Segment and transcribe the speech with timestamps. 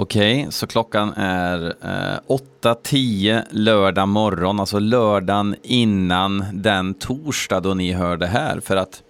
[0.00, 2.18] Okej, så klockan är eh,
[2.62, 8.60] 8.10 lördag morgon, alltså lördagen innan den torsdag då ni hör det här.
[8.60, 9.02] För att,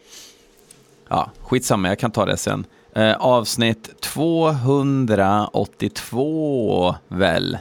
[1.09, 2.65] ja, skitsamma, jag kan ta det sen.
[2.95, 7.59] Eh, avsnitt 282 väl?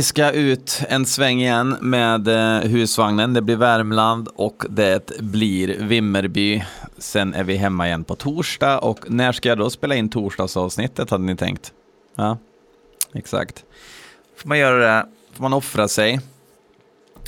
[0.00, 3.32] Vi ska ut en sväng igen med eh, husvagnen.
[3.32, 6.64] Det blir Värmland och det blir Vimmerby.
[6.98, 11.10] Sen är vi hemma igen på torsdag och när ska jag då spela in torsdagsavsnittet
[11.10, 11.72] hade ni tänkt?
[12.16, 12.38] Ja,
[13.12, 13.64] exakt.
[14.36, 16.20] Får man göra det, får man offra sig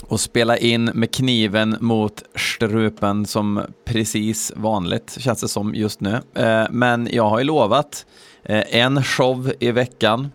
[0.03, 6.20] och spela in med kniven mot strupen som precis vanligt känns det som just nu.
[6.34, 8.06] Eh, men jag har ju lovat
[8.43, 10.31] eh, en show i veckan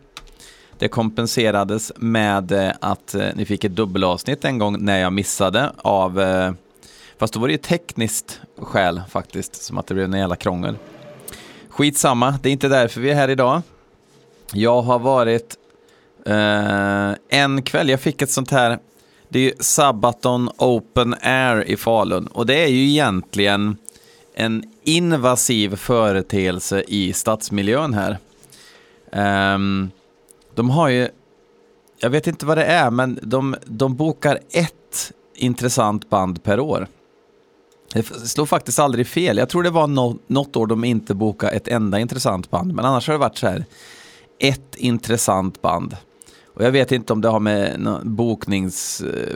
[0.80, 5.72] det kompenserades med eh, att eh, ni fick ett dubbelavsnitt en gång när jag missade
[5.78, 6.52] av, eh,
[7.18, 10.78] fast då var det ju tekniskt skäl faktiskt, som att det blev en jävla krångel.
[11.70, 13.62] Skitsamma, det är inte därför vi är här idag.
[14.54, 15.56] Jag har varit
[16.26, 18.80] eh, en kväll, jag fick ett sånt här,
[19.30, 23.78] det är ju Sabaton Open Air i Falun och det är ju egentligen
[24.34, 28.18] en invasiv företeelse i stadsmiljön här.
[29.56, 29.92] Um,
[30.58, 31.08] de har ju,
[32.00, 36.88] jag vet inte vad det är, men de, de bokar ett intressant band per år.
[37.94, 39.38] Det slår faktiskt aldrig fel.
[39.38, 42.86] Jag tror det var no, något år de inte bokade ett enda intressant band, men
[42.86, 43.66] annars har det varit så här,
[44.40, 45.98] ett intressant band.
[46.46, 49.36] Och jag vet inte om det har med boknings, eh,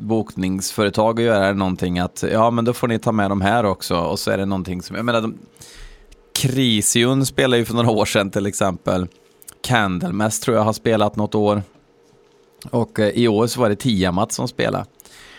[0.00, 3.64] bokningsföretag att göra eller någonting att ja men då får ni ta med de här
[3.64, 5.34] också och så är det någonting som, jag menar de,
[6.32, 9.06] Krisium spelade ju för några år sedan till exempel.
[9.62, 11.62] Candlemass tror jag har spelat något år.
[12.70, 14.84] Och eh, i år så var det Tiamat som spelade.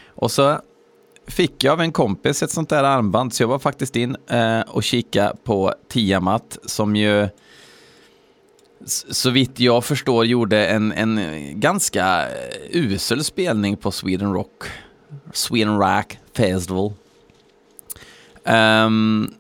[0.08, 0.60] Och så
[1.28, 4.62] fick jag av en kompis ett sånt där armband, så jag var faktiskt in eh,
[4.62, 7.28] och kika på Tiamat som ju
[8.86, 11.20] så vitt jag förstår gjorde en, en
[11.60, 14.64] ganska eh, usel spelning på Sweden Rock.
[15.34, 16.94] Sweden Rock Festival.
[18.44, 19.34] Um,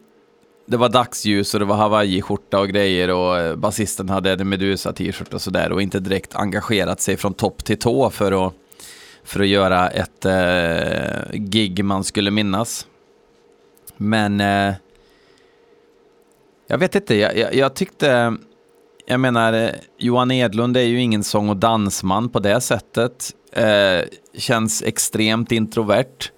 [0.69, 5.33] det var dagsljus och det var hawaiiskjorta och grejer och eh, basisten hade en Medusa-t-shirt
[5.33, 8.53] och sådär och inte direkt engagerat sig från topp till tå för att,
[9.23, 12.87] för att göra ett eh, gig man skulle minnas.
[13.97, 14.73] Men eh,
[16.67, 18.37] jag vet inte, jag, jag, jag, tyckte,
[19.05, 23.35] jag menar, eh, Johan Edlund är ju ingen sång och dansman på det sättet.
[23.51, 24.01] Eh,
[24.33, 26.31] känns extremt introvert.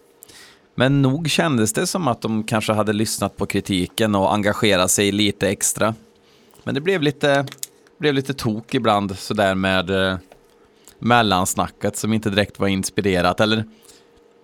[0.75, 5.11] Men nog kändes det som att de kanske hade lyssnat på kritiken och engagerat sig
[5.11, 5.95] lite extra.
[6.63, 7.45] Men det blev lite,
[7.97, 10.17] blev lite tok ibland sådär med eh,
[10.99, 13.39] mellansnacket som inte direkt var inspirerat.
[13.39, 13.65] Eller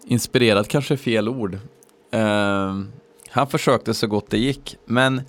[0.07, 1.57] inspirerat kanske är fel ord.
[2.11, 2.75] Eh,
[3.29, 4.77] han försökte så gott det gick.
[4.85, 5.21] Men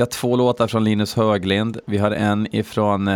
[0.00, 1.80] vi har två låtar från Linus Höglind.
[1.86, 3.10] Vi har en ifrån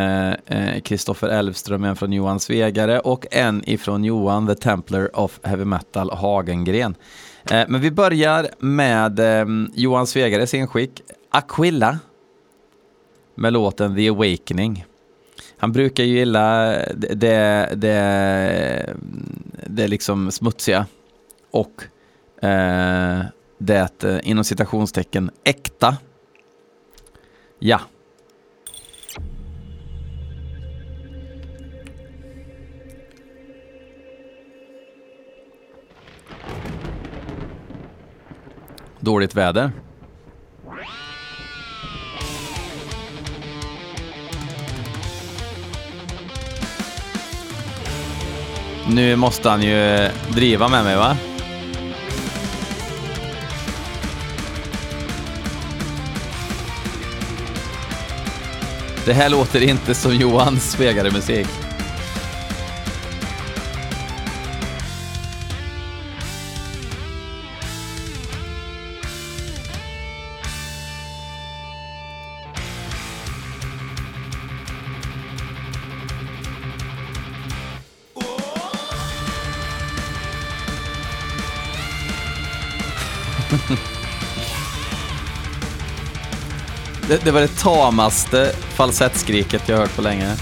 [0.84, 5.40] Kristoffer eh, eh Elfström, en från Johan Svegare och en ifrån Johan the Templar of
[5.42, 6.94] Heavy Metal Hagengren.
[7.50, 10.90] Eh, men vi börjar med eh, Johan Svegares inskick,
[11.30, 11.98] Aquilla,
[13.34, 14.84] med låten The Awakening.
[15.56, 18.94] Han brukar ju gilla det, det,
[19.66, 20.86] det liksom smutsiga
[21.50, 21.84] och
[22.44, 23.20] eh,
[23.58, 25.96] det inom citationstecken äkta.
[27.66, 27.80] Ja.
[39.00, 39.72] Dåligt väder.
[48.88, 51.16] Nu måste han ju driva med mig va?
[59.04, 61.63] Det här låter inte som Johans svegare musik.
[87.14, 90.36] Det, det, var det tamaste falsettskriket jag hört på länge.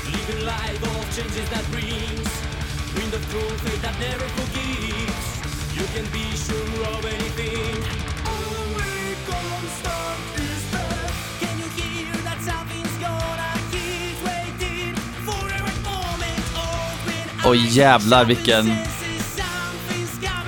[17.44, 18.76] Och jävlar vilken...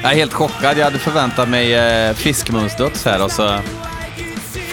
[0.02, 0.78] Jag är helt chockad.
[0.78, 3.60] Jag hade förväntat mig eh, fiskmunsdutt här och så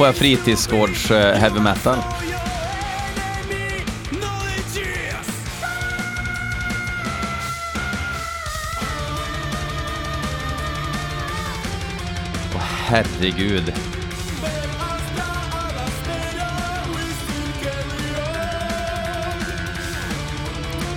[0.01, 1.97] får jag fritidsgårds-heavy eh, metal.
[12.55, 13.73] Åh, herregud.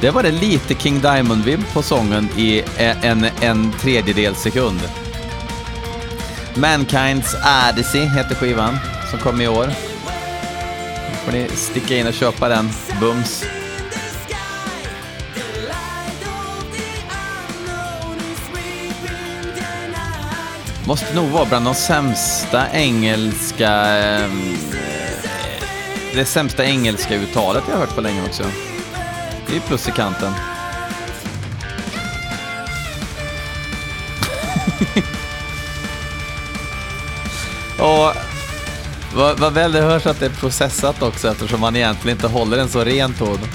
[0.00, 4.80] Det var det lite King Diamond-vibb på sången i e- en, en tredjedel sekund.
[6.54, 7.34] Mankind's
[7.68, 8.78] Odyssey heter skivan
[9.14, 9.66] som kom i år.
[11.10, 12.70] Nu får ni sticka in och köpa den.
[13.00, 13.44] Bums.
[20.86, 23.70] Måste nog vara bland de sämsta engelska...
[23.70, 24.78] Ehm, eh,
[26.14, 28.42] det sämsta engelska uttalet jag hört på länge också.
[29.48, 30.32] Det är plus i kanten.
[37.78, 38.33] Och
[39.14, 42.58] vad, vad väl det hörs att det är processat också eftersom man egentligen inte håller
[42.58, 43.38] en så ren ton.
[43.38, 43.46] Do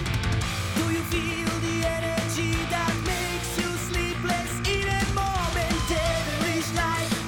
[0.92, 5.26] you feel the energy that makes you sleepless in a?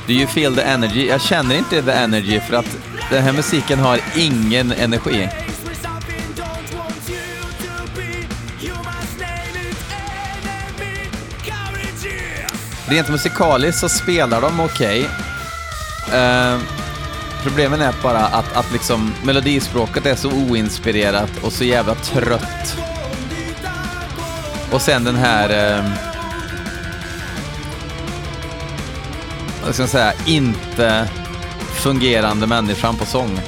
[0.08, 1.08] Do you feel the energy?
[1.08, 2.78] Jag känner inte the energy för att
[3.10, 5.30] den här musiken har ingen energi.
[12.88, 15.10] Rent musikaliskt så spelar de okej.
[16.14, 16.81] Eh,
[17.44, 22.78] problemen är bara att, att liksom melodispråket är så oinspirerat och så jävla trött.
[24.72, 25.78] Och sen den här...
[25.78, 25.86] Eh,
[29.66, 30.14] vad ska jag säga?
[30.26, 31.10] Inte
[31.74, 33.40] fungerande människan på sång.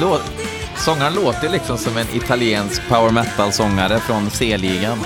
[0.00, 0.33] Låt,
[0.84, 4.98] sångaren låter liksom som en italiensk power metal-sångare från C-ligan.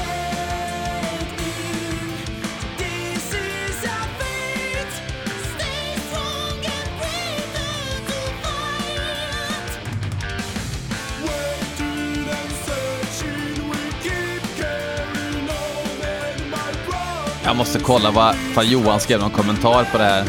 [17.45, 18.11] Jag måste kolla
[18.55, 20.25] vad Johan skrev någon kommentar på det här.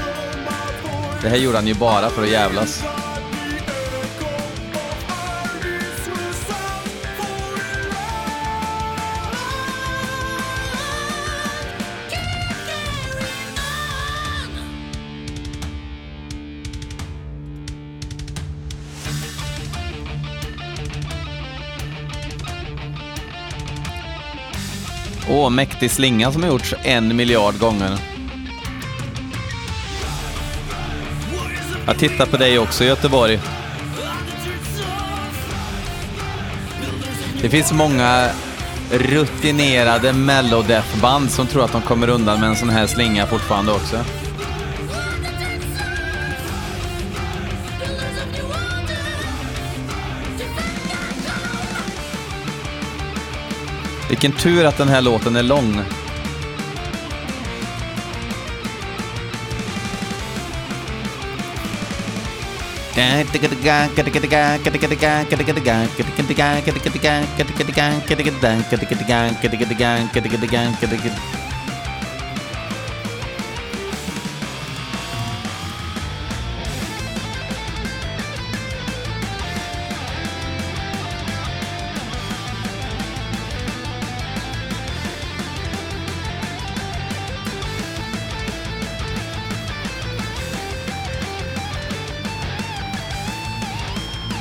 [1.22, 2.89] Det här gjorde han ju bara för att jävlas.
[25.30, 27.98] Åh, mäktig slinga som har gjorts en miljard gånger.
[31.86, 33.40] Jag tittar på dig också Göteborg.
[37.42, 38.30] Det finns många
[38.92, 43.98] rutinerade mellodeath-band som tror att de kommer undan med en sån här slinga fortfarande också.
[54.10, 55.82] Vilken tur att den här låten är lång.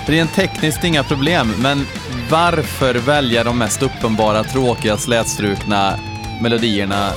[0.09, 1.87] Rent tekniskt inga problem, men
[2.31, 5.99] varför välja de mest uppenbara, tråkiga, slätstrukna
[6.41, 7.11] melodierna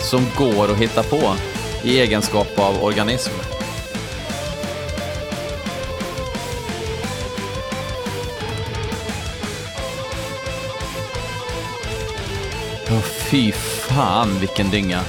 [0.00, 1.34] som går att hitta på
[1.84, 3.32] i egenskap av organism?
[12.90, 13.52] Åh, fy
[13.88, 15.00] fan vilken dynga.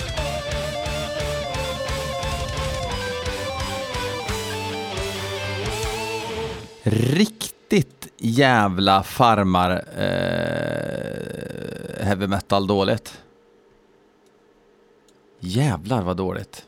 [8.18, 11.28] Jävla farmar eh,
[12.06, 13.22] heavy metal dåligt.
[15.40, 16.66] Jävlar vad dåligt.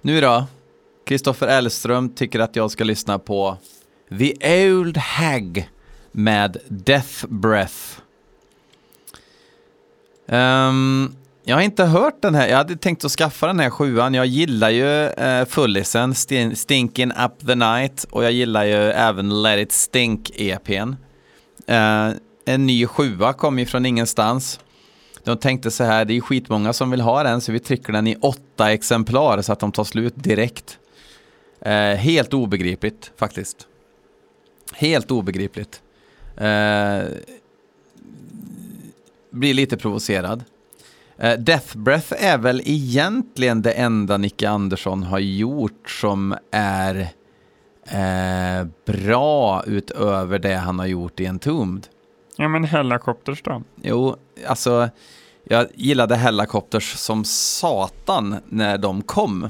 [0.00, 0.46] Nu då?
[1.04, 3.56] Kristoffer Elström tycker att jag ska lyssna på
[4.18, 5.70] The Old Hag
[6.12, 8.00] med Death Breath.
[10.26, 11.16] Um,
[11.48, 12.48] jag har inte hört den här.
[12.48, 14.14] Jag hade tänkt att skaffa den här sjuan.
[14.14, 19.42] Jag gillar ju eh, Fullisen, Stin Stinking Up the Night och jag gillar ju även
[19.42, 20.96] Let It Stink EPn.
[21.66, 22.10] Eh,
[22.44, 24.60] en ny sjua kom ju från ingenstans.
[25.24, 28.06] De tänkte så här, det är skitmånga som vill ha den så vi trycker den
[28.06, 30.78] i åtta exemplar så att de tar slut direkt.
[31.60, 33.66] Eh, helt obegripligt faktiskt.
[34.72, 35.82] Helt obegripligt.
[36.36, 37.02] Eh,
[39.30, 40.44] blir lite provocerad.
[41.24, 47.08] Uh, Death Breath är väl egentligen det enda Nicke Andersson har gjort som är
[47.92, 51.86] uh, bra utöver det han har gjort i Entombed.
[52.36, 53.62] Ja, men Hellacopters då?
[53.82, 54.88] Jo, alltså
[55.44, 59.48] jag gillade Hellacopters som satan när de kom.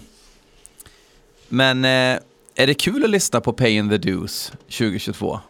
[1.49, 2.21] Men uh,
[2.55, 5.41] är det kul att lyssna på Pay in the Dues 2022?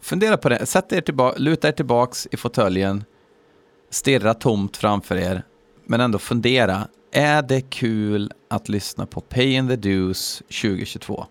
[0.00, 3.04] Fundera på det, sätt er tillbaka, luta er tillbaks i fåtöljen
[3.90, 5.42] stirra tomt framför er,
[5.84, 6.88] men ändå fundera.
[7.12, 11.26] Är det kul att lyssna på Pay in the Dues 2022?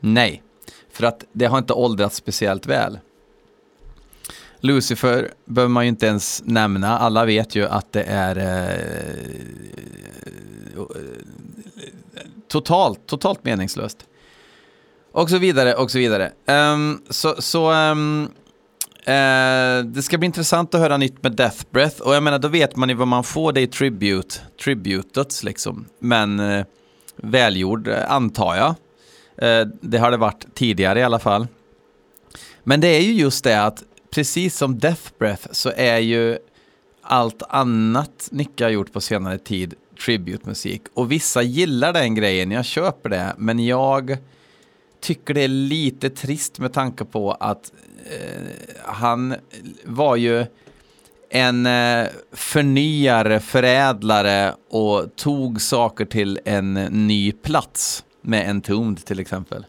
[0.00, 0.42] Nej,
[0.90, 2.98] för att det har inte åldrats speciellt väl.
[4.60, 6.98] Lucifer behöver man ju inte ens nämna.
[6.98, 9.28] Alla vet ju att det är eh,
[12.48, 14.06] totalt, totalt meningslöst.
[15.12, 16.32] Och så vidare, och så vidare.
[16.46, 18.30] Um, så så um,
[19.08, 22.48] Eh, det ska bli intressant att höra nytt med Death Breath och jag menar då
[22.48, 24.34] vet man ju vad man får det i tribute,
[24.64, 25.86] tributets liksom.
[25.98, 26.64] Men eh,
[27.16, 28.74] välgjord eh, antar jag.
[29.48, 31.46] Eh, det har det varit tidigare i alla fall.
[32.64, 36.38] Men det är ju just det att precis som Death Breath så är ju
[37.02, 39.74] allt annat Nicke har gjort på senare tid
[40.04, 40.82] tribute-musik.
[40.94, 44.18] Och vissa gillar den grejen, jag köper det, men jag
[45.00, 47.72] tycker det är lite trist med tanke på att
[48.10, 48.42] eh,
[48.84, 49.34] han
[49.84, 50.46] var ju
[51.30, 56.74] en eh, förnyare, förädlare och tog saker till en
[57.06, 59.66] ny plats med en tomd till exempel.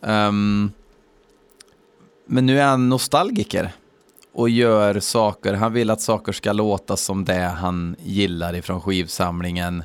[0.00, 0.72] Um,
[2.26, 3.72] men nu är han nostalgiker
[4.32, 5.54] och gör saker.
[5.54, 9.82] Han vill att saker ska låta som det han gillar ifrån skivsamlingen.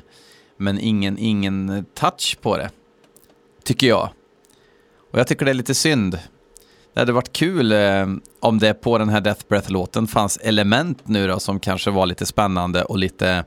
[0.56, 2.70] Men ingen, ingen touch på det.
[3.64, 4.08] Tycker jag.
[5.12, 6.18] Och jag tycker det är lite synd.
[6.94, 8.06] Det hade varit kul eh,
[8.40, 12.26] om det på den här Death Breath-låten fanns element nu då som kanske var lite
[12.26, 13.44] spännande och lite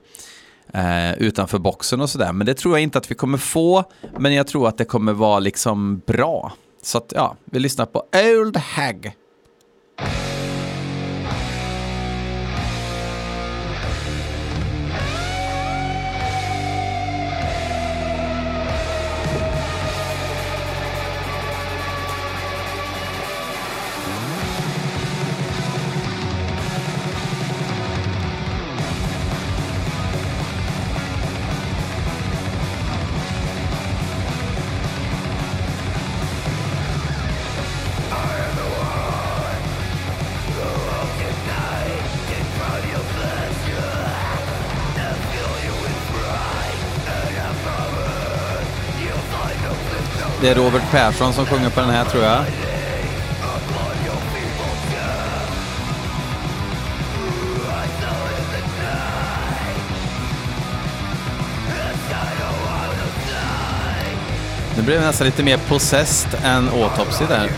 [0.74, 2.34] eh, utanför boxen och sådär.
[2.34, 3.84] Men det tror jag inte att vi kommer få,
[4.20, 6.54] men jag tror att det kommer vara liksom bra.
[6.82, 9.14] Så att ja, vi lyssnar på Old Hag.
[50.42, 52.44] Det är Robert Persson som sjunger på den här tror jag.
[64.78, 67.50] Nu blev nästan lite mer possessed än autopsy där.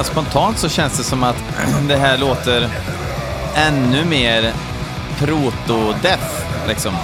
[0.00, 1.36] Bara spontant så känns det som att
[1.88, 2.68] det här låter
[3.54, 4.52] ännu mer
[5.18, 6.94] proto-death, liksom.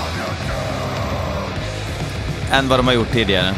[2.52, 3.54] Än vad de har gjort tidigare.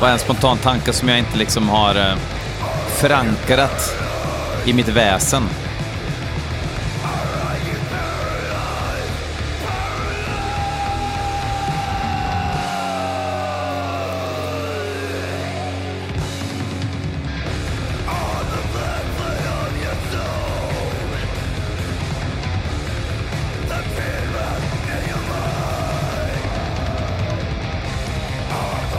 [0.00, 2.16] Bara en spontan tanke som jag inte liksom har eh,
[2.88, 3.96] förankrat
[4.64, 5.42] i mitt väsen.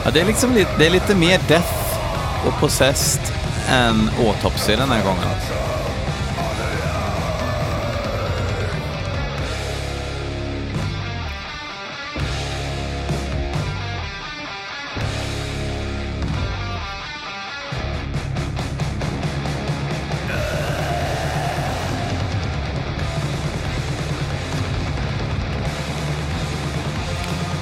[0.10, 1.74] Ja, det är liksom lite, det är lite mer death
[2.48, 3.22] och possessed
[3.70, 5.28] än autopsy den här gången.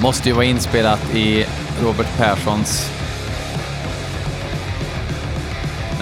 [0.00, 1.46] Måste ju vara inspelat i
[1.82, 2.90] Robert Perssons...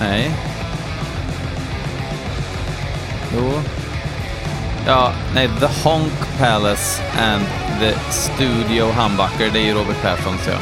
[0.01, 0.31] Nej.
[3.35, 3.53] Jo.
[4.87, 7.47] Ja, nej, The Honk Palace and
[7.81, 10.59] the Studio Humbucker, det är ju Robert Perssons, ja.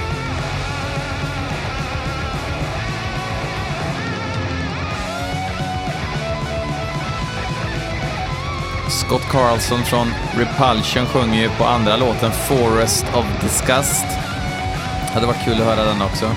[8.88, 14.24] Scott Carlson från Repulsion sjunger ju på andra låten Forest of Disgust.
[15.14, 16.31] Hade varit kul att höra den också.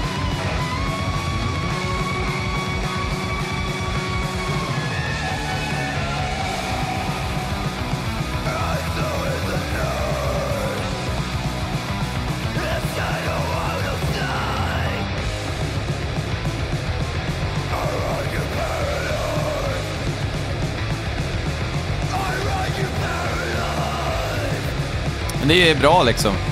[25.39, 26.46] Men det är bra liksom.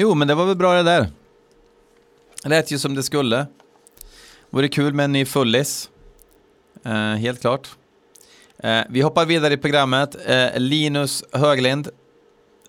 [0.00, 1.06] Jo, men det var väl bra det där.
[2.42, 3.46] Det lät ju som det skulle.
[4.50, 5.90] Vore kul med en ny fullis.
[6.84, 7.68] Eh, helt klart.
[8.58, 10.16] Eh, vi hoppar vidare i programmet.
[10.26, 11.88] Eh, Linus Höglind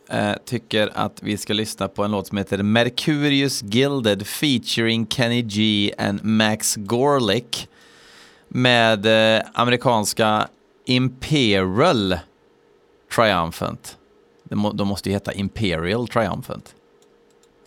[0.10, 5.42] eh, tycker att vi ska lyssna på en låt som heter Mercurius Gilded featuring Kenny
[5.42, 7.70] G and Max Gorlick
[8.48, 10.48] med eh, amerikanska
[10.86, 12.20] Imperial
[13.16, 13.98] Triumphant.
[14.44, 16.76] De, må, de måste ju heta Imperial Triumphant.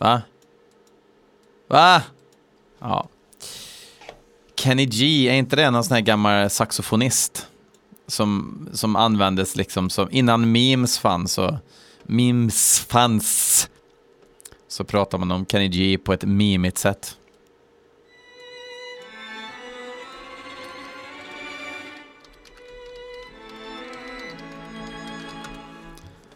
[0.03, 0.21] Va?
[1.67, 2.01] Va?
[2.79, 3.07] Ja.
[4.55, 7.47] Kenny G, är inte det någon sån här gammal saxofonist?
[8.07, 11.53] Som, som användes liksom som, innan memes fanns och
[12.03, 13.69] memes fanns
[14.67, 17.17] så pratar man om Kenny G på ett mimigt sätt.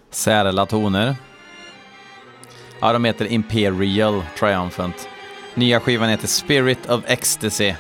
[0.10, 1.16] Särla toner.
[2.82, 5.10] Ja, de heter Imperial Triumphant.
[5.56, 7.74] Nya skivan heter Spirit of Ecstasy.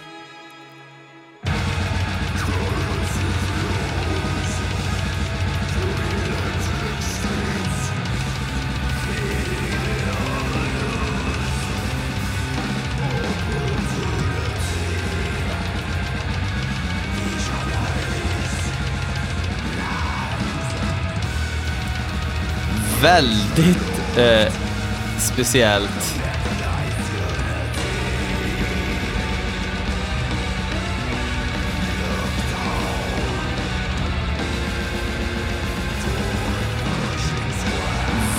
[23.01, 24.66] Väldigt eh,
[25.19, 26.15] speciellt.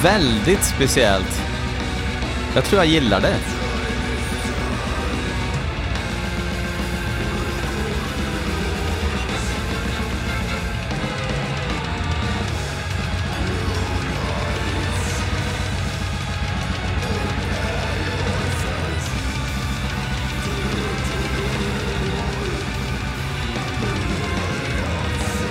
[0.03, 1.43] Väldigt speciellt.
[2.55, 3.58] Jag tror jag gillar det.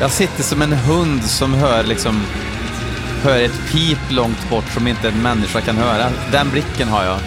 [0.08, 2.22] Jag sitter som en hund som hör liksom
[3.24, 6.10] hör ett pip långt bort som inte en människa kan höra.
[6.32, 7.20] Den blicken har jag.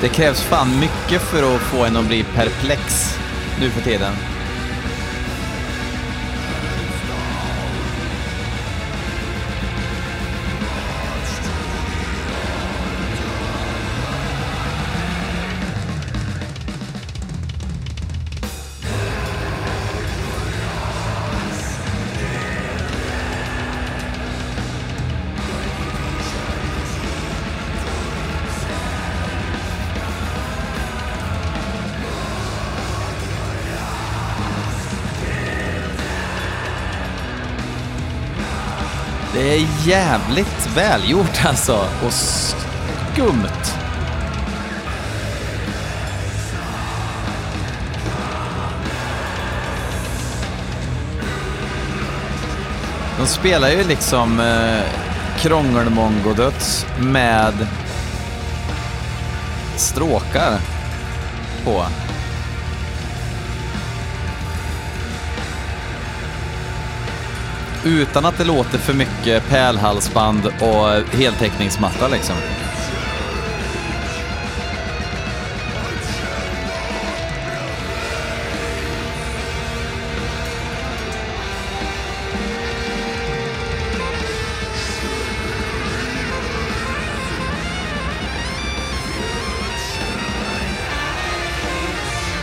[0.00, 3.18] Det krävs fan mycket för att få en att bli perplex
[3.60, 4.12] nu för tiden.
[39.42, 41.88] Det är jävligt välgjort alltså.
[42.06, 43.46] Och skumt.
[53.18, 54.82] De spelar ju liksom eh,
[55.38, 57.66] krångelmongodöds med
[59.76, 60.58] stråkar
[61.64, 61.84] på.
[67.84, 72.36] Utan att det låter för mycket pärlhalsband och heltäckningsmatta liksom.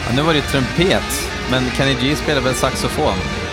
[0.07, 3.48] Ja, nu var det ju trumpet, men Kenny G spelar väl saxofon?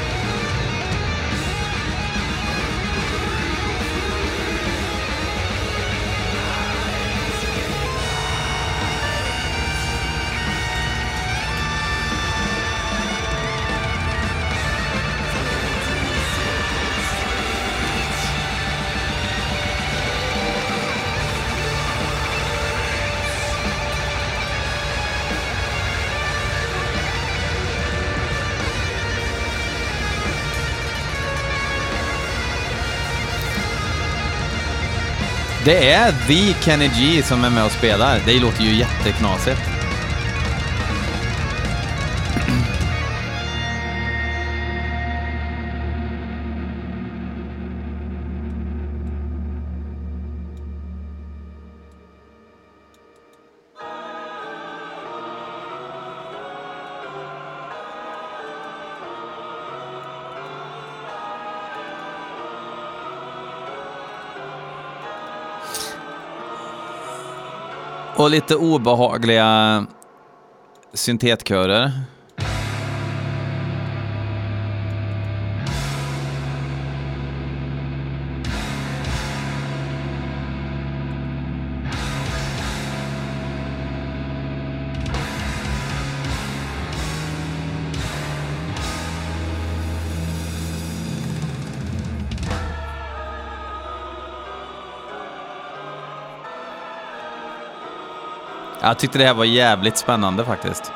[35.66, 38.20] Det är the Kenny G som är med och spelar.
[38.26, 39.75] Det låter ju jätteknasigt.
[68.26, 69.86] Och lite obehagliga
[70.94, 71.92] syntetkörer.
[98.80, 100.92] Jag tyckte det här var jävligt spännande faktiskt.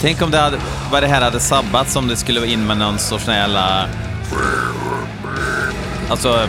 [0.00, 0.58] Tänk om det hade,
[0.92, 3.40] vad det här hade sabbat om det skulle vara in med någon sorts sån här
[3.40, 3.88] jävla...
[6.10, 6.48] Alltså...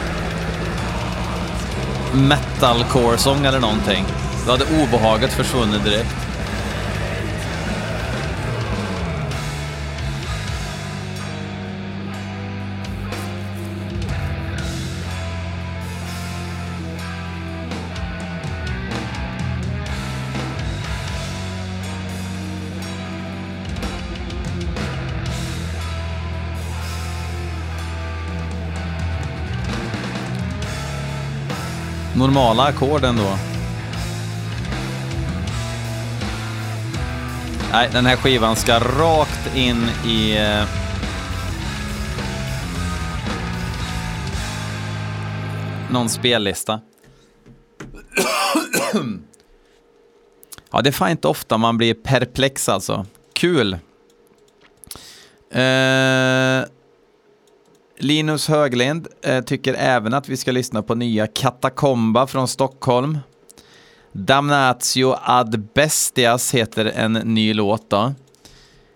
[2.13, 4.05] Metalcore-sång eller någonting.
[4.45, 6.20] Då hade obehaget försvunnit direkt.
[32.21, 33.37] Normala ackord ändå.
[37.71, 40.37] Nej, den här skivan ska rakt in i...
[40.37, 40.63] Eh,
[45.91, 46.81] någon spellista.
[50.71, 53.05] ja, det är fan inte ofta man blir perplex alltså.
[53.33, 53.73] Kul.
[55.51, 56.65] Eh,
[58.01, 63.19] Linus Höglind eh, tycker även att vi ska lyssna på nya Katakomba från Stockholm.
[64.11, 68.13] Damnatio ad bestias heter en ny låt då.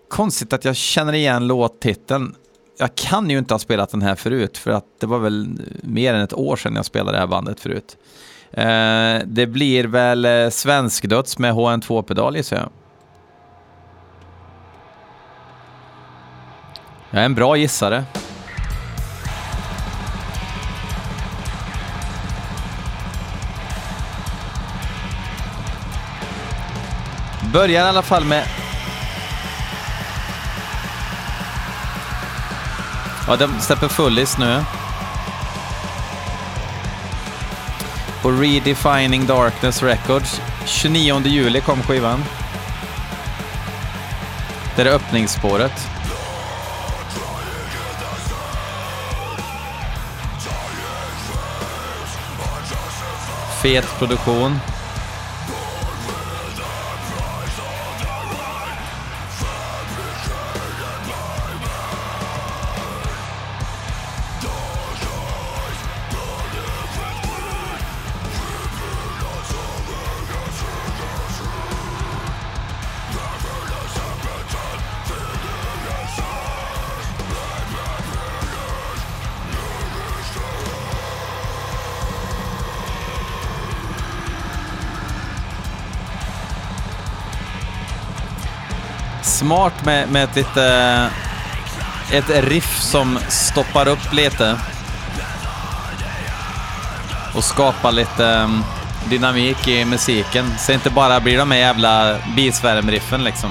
[0.10, 2.36] Konstigt att jag känner igen låttiteln.
[2.78, 6.13] Jag kan ju inte ha spelat den här förut för att det var väl mer
[6.13, 7.98] än ett år sedan jag spelade det här bandet förut.
[8.52, 12.70] Eh, det blir väl eh, Svenskdöds med HN2-pedal gissar jag.
[17.10, 18.04] Jag är en bra gissare.
[27.56, 28.44] Börjar i alla fall med...
[33.28, 34.63] Ja, de släpper fullis nu.
[38.22, 40.41] På Redefining Darkness Records.
[40.65, 42.24] 29 juli kom skivan.
[44.76, 45.88] Det är öppningsspåret.
[53.62, 54.60] Fet produktion.
[89.46, 91.10] Smart med, med ett lite...
[92.12, 94.60] Ett riff som stoppar upp lite.
[97.36, 98.64] Och skapar lite um,
[99.10, 100.54] dynamik i musiken.
[100.60, 103.50] Så inte bara blir de här jävla bisvärmriffen liksom.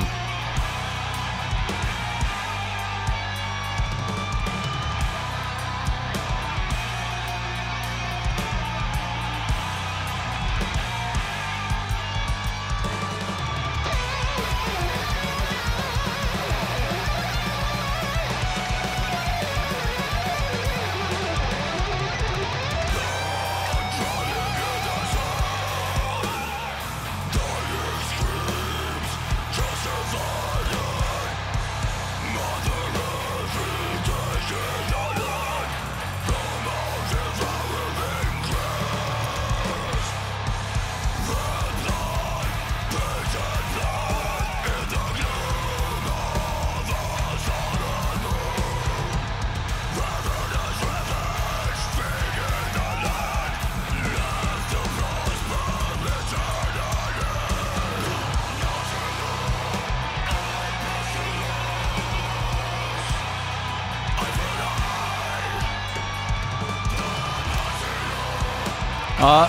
[69.25, 69.49] Ja,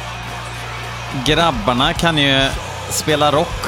[1.25, 2.49] grabbarna kan ju
[2.89, 3.65] spela rock.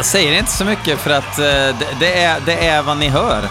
[0.00, 1.44] Jag säger inte så mycket för att eh,
[1.78, 3.44] det, det, är, det är vad ni hör.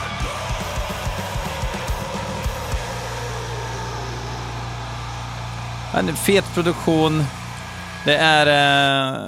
[5.93, 7.23] En fet produktion.
[8.05, 8.47] Det är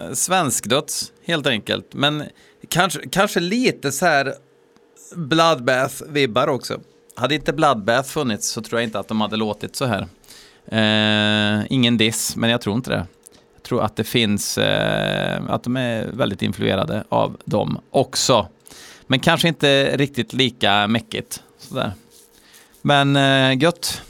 [0.09, 1.93] eh, svenskdöds, helt enkelt.
[1.93, 2.23] Men
[2.69, 4.33] kanske, kanske lite så här
[5.15, 6.79] Bloodbath-vibbar också.
[7.15, 10.07] Hade inte Bloodbath funnits så tror jag inte att de hade låtit så här.
[10.71, 13.05] Eh, ingen diss, men jag tror inte det.
[13.71, 18.47] Jag tror att det finns, eh, att de är väldigt influerade av dem också.
[19.07, 21.43] Men kanske inte riktigt lika mäckigt.
[21.57, 21.91] Sådär.
[22.81, 24.01] Men eh, gött.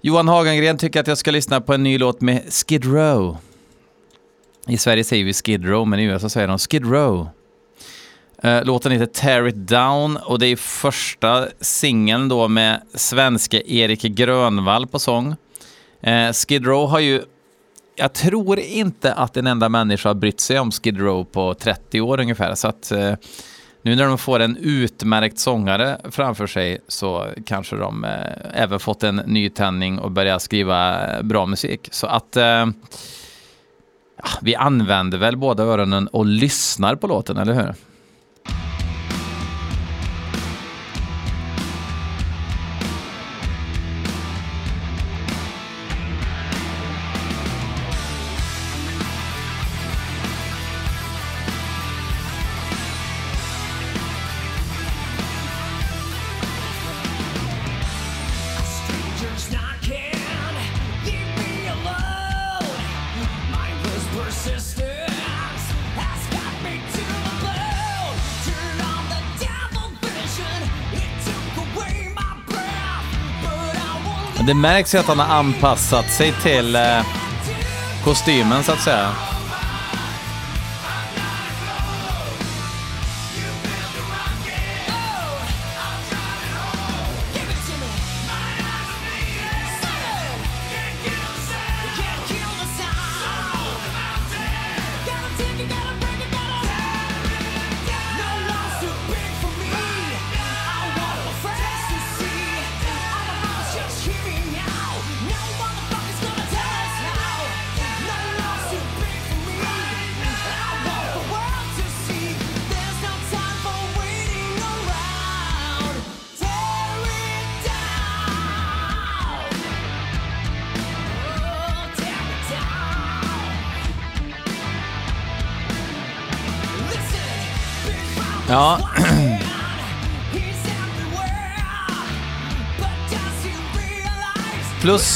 [0.00, 3.36] Johan Hagengren tycker att jag ska lyssna på en ny låt med Skid Row.
[4.68, 7.28] I Sverige säger vi Skid Row, men i USA säger de Skid Row.
[8.42, 14.02] Eh, Låten heter Tear It Down och det är första singeln då med svenske Erik
[14.02, 15.36] Grönvall på sång.
[16.02, 17.22] Eh, Skid Row har ju,
[18.00, 22.00] jag tror inte att en enda människa har brytt sig om Skid Row på 30
[22.00, 23.14] år ungefär, så att eh,
[23.82, 28.10] nu när de får en utmärkt sångare framför sig så kanske de eh,
[28.62, 31.88] även fått en nytändning och börjar skriva eh, bra musik.
[31.92, 32.66] Så att eh,
[34.40, 37.74] vi använder väl båda öronen och lyssnar på låten, eller hur?
[74.40, 77.04] Men det märks ju att han har anpassat sig till eh,
[78.04, 79.29] kostymen så att säga.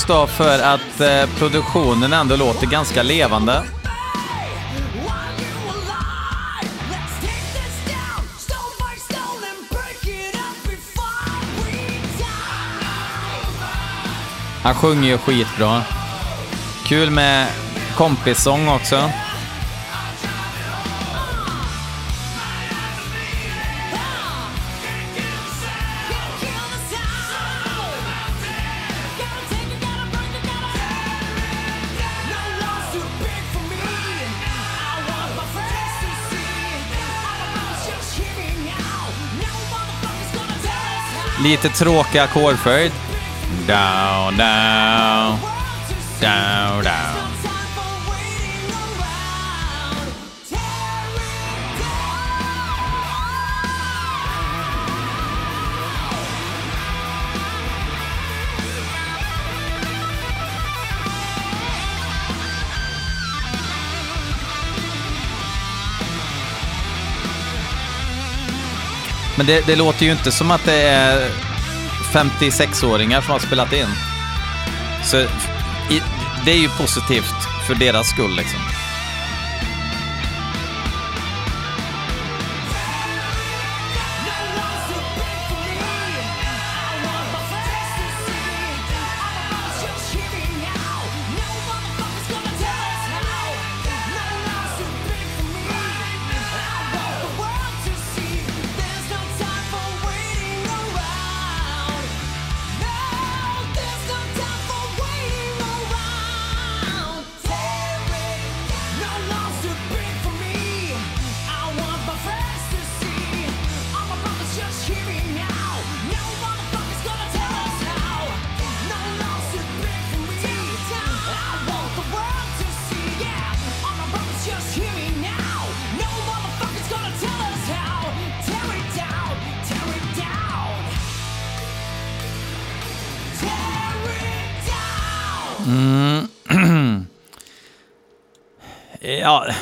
[0.07, 3.63] Då för att eh, produktionen ändå låter ganska levande.
[14.63, 15.83] Han sjunger ju skitbra.
[16.87, 17.49] Kul med
[17.97, 19.11] kompissång också.
[41.45, 42.93] Lite tråkig ackordföljd.
[43.67, 45.39] Down, down,
[46.21, 47.24] down, down.
[69.37, 71.31] Men det, det låter ju inte som att det är
[72.13, 73.89] 56-åringar som har spelat in.
[75.05, 75.17] Så
[75.91, 76.03] i,
[76.45, 77.35] det är ju positivt
[77.67, 78.61] för deras skull liksom.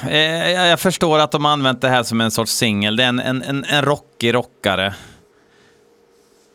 [0.04, 2.96] Ja, eh, jag förstår att de har använt det här som en sorts singel.
[2.96, 4.94] Det är en, en, en, en rockig rockare.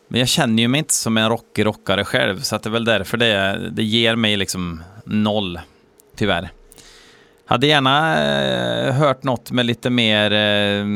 [0.08, 2.72] Men jag känner ju mig inte som en rockig rockare själv, så att det är
[2.72, 5.60] väl därför det, det ger mig liksom noll,
[6.16, 6.50] tyvärr.
[7.44, 10.32] Hade gärna eh, hört något med lite mer...
[10.32, 10.86] Eh,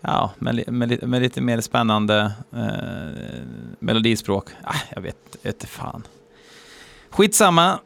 [0.00, 3.42] ja, med, med, med lite mer spännande eh,
[3.78, 4.48] melodispråk.
[4.64, 6.02] Ah, jag vet jag vet inte fan.
[7.10, 7.78] Skitsamma.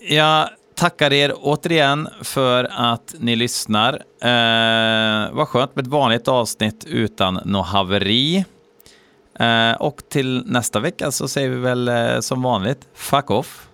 [0.00, 3.92] Jag tackar er återigen för att ni lyssnar.
[4.20, 8.44] Eh, vad skönt med ett vanligt avsnitt utan något haveri.
[9.38, 13.68] Eh, och till nästa vecka så säger vi väl eh, som vanligt, fuck off.